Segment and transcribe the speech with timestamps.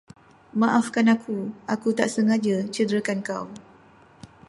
[0.59, 1.39] Maafkan aku,
[1.73, 3.45] aku tak sengaja cederakan kau.